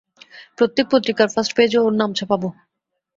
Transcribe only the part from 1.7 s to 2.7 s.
ওর নাম ছাপাবো।